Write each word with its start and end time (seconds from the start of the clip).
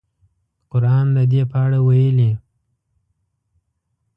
قران 0.71 1.07
د 1.15 1.17
دې 1.31 1.41
په 1.51 1.57
اړه 1.65 1.79
ویلي. 1.87 2.31